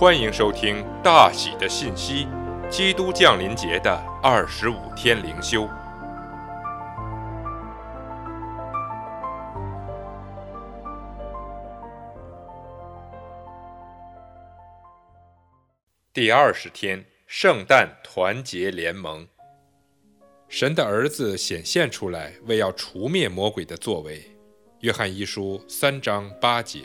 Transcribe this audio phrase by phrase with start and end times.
[0.00, 2.28] 欢迎收听大喜的信息——
[2.70, 5.68] 基督降临节的二十五天灵修。
[16.12, 19.26] 第二十天，圣诞团结联盟。
[20.48, 24.22] 神的儿子显现出来，为要除灭魔鬼的作为。
[24.82, 26.82] 约翰一书三章八节。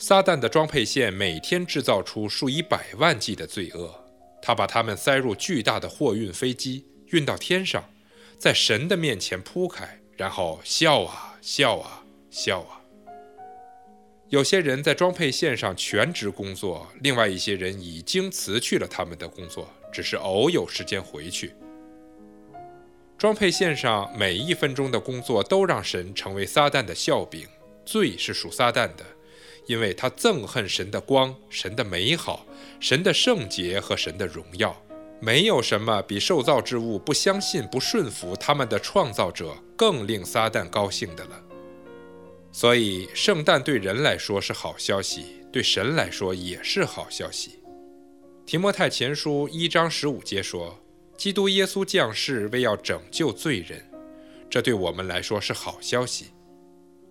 [0.00, 4.02] 撒旦的装配线每天制造出数以百万计的罪恶，
[4.40, 7.84] 他把它们塞入巨大的货运飞机，运到天上，
[8.38, 12.80] 在神的面前铺开，然后笑啊笑啊笑啊。
[14.30, 21.52] 有些人在装配线上全职工作，另外一些人已经辞去了他们的工作，只是偶有时间回去。
[23.18, 27.46] 装配线上每一分钟的工作都让神成为撒旦的笑柄，
[27.84, 29.04] 罪是属撒旦的。
[29.70, 32.44] 因为他憎恨神的光、神的美好、
[32.80, 34.76] 神的圣洁和神的荣耀，
[35.20, 41.40] 没有什么比受造之物不相信、不顺服他们的创造者更令撒旦高兴的了。
[42.50, 47.60] 所以，圣诞对人来说是好消息，对神来说也是好消息。
[48.44, 50.76] 提摩太前书一章十五节说
[51.16, 53.88] ：“基督耶稣降世为要拯救罪人，
[54.50, 56.30] 这对我们来说是好消息。”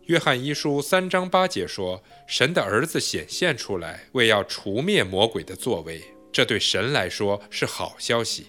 [0.10, 6.02] 约翰一书三章八节说：“神的儿子显现出来，为要除灭魔鬼的作为。”
[6.34, 8.48] 这对神来说是好消息。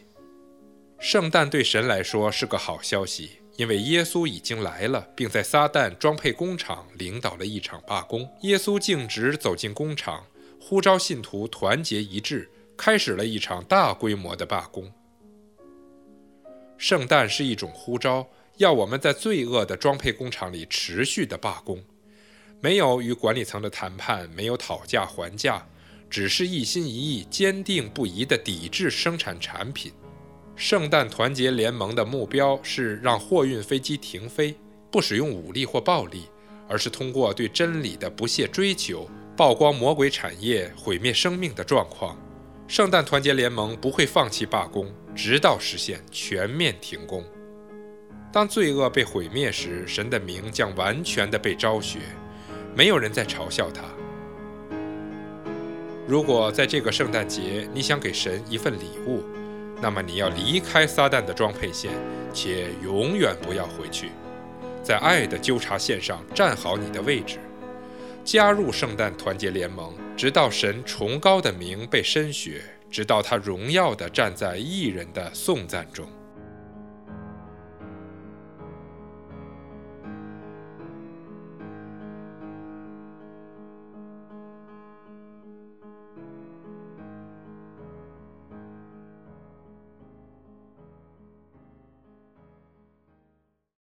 [0.99, 8.27] 圣诞对神来说是个好消息，因为耶稣已经来了，并在撒旦装配工厂领导了一场罢工。
[8.41, 10.25] 耶稣径直走进工厂，
[10.59, 14.91] 呼召信徒团结一致，开始了一场大规模的罢工。
[16.79, 18.27] 圣诞是一种呼召。
[18.61, 21.83] 要我们在罪恶的装配工厂里持续的罢工，
[22.61, 25.67] 没有与管理层的谈判，没有讨价还价，
[26.11, 29.91] 只是一心一意、坚定不移地抵制生产产品。
[30.57, 34.55] 圣诞团结联盟的目标是让货运飞机停飞，
[34.91, 36.25] 不使用武力或暴力，
[36.69, 42.15] 而是通过对真理的不懈追求，曝光魔鬼产业毁灭生命的状况。
[42.69, 47.25] 圣诞团结联盟不会放弃罢工，直到实现全面停工。
[48.33, 51.99] 当罪恶被毁灭时，神的名将完全的被昭雪，
[52.77, 53.83] 没有人在嘲笑他。
[56.07, 59.25] 如果在这个圣诞节你想给神一份礼物，
[59.83, 61.91] 那么你要离开撒旦的装配线，
[62.33, 64.11] 且永远不要回去，
[64.81, 67.39] 在爱的纠察线上站好你的位置，
[68.25, 76.09] 加入圣诞团结联盟，直到神崇高的名被深雪，直到他荣耀的站在艺人的颂赞中。